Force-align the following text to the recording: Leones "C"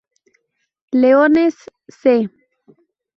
Leones 1.01 1.57
"C" 2.01 2.27